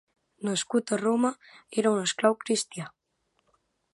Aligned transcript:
Nascut 0.47 0.93
a 0.95 0.97
Roma, 1.01 1.31
era 1.83 1.93
un 1.97 2.01
esclau 2.07 2.39
cristià. 2.45 2.89